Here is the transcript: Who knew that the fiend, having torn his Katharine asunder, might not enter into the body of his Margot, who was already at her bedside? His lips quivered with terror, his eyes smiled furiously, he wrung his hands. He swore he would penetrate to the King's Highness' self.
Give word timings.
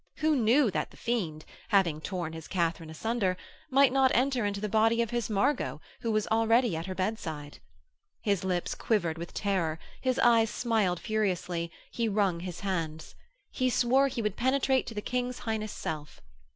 Who 0.21 0.35
knew 0.35 0.71
that 0.71 0.89
the 0.89 0.97
fiend, 0.97 1.45
having 1.67 2.01
torn 2.01 2.33
his 2.33 2.47
Katharine 2.47 2.89
asunder, 2.89 3.37
might 3.69 3.93
not 3.93 4.09
enter 4.15 4.47
into 4.47 4.59
the 4.59 4.67
body 4.67 4.99
of 5.03 5.11
his 5.11 5.29
Margot, 5.29 5.79
who 5.99 6.11
was 6.11 6.25
already 6.29 6.75
at 6.75 6.87
her 6.87 6.95
bedside? 6.95 7.59
His 8.19 8.43
lips 8.43 8.73
quivered 8.73 9.19
with 9.19 9.31
terror, 9.31 9.77
his 10.01 10.17
eyes 10.17 10.49
smiled 10.49 10.99
furiously, 10.99 11.71
he 11.91 12.09
wrung 12.09 12.39
his 12.39 12.61
hands. 12.61 13.13
He 13.51 13.69
swore 13.69 14.07
he 14.07 14.23
would 14.23 14.35
penetrate 14.37 14.87
to 14.87 14.95
the 14.95 15.03
King's 15.03 15.37
Highness' 15.45 15.71
self. 15.71 16.19